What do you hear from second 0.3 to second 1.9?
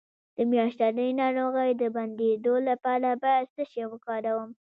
د میاشتنۍ ناروغۍ د